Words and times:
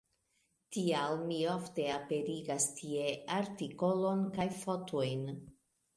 Tial 0.75 1.17
mi 1.25 1.37
ofte 1.51 1.85
aperigas 1.97 2.67
tie 2.79 3.13
artikolon 3.39 4.27
kaj 4.39 4.49
fotojn. 4.63 5.33